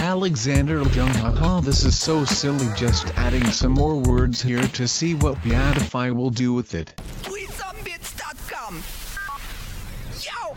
[0.00, 5.14] Alexander Ljung haha this is so silly just adding some more words here to see
[5.14, 6.94] what Beatify will do with it.
[7.22, 8.82] TweetsOnBeats.com
[10.24, 10.56] Yo!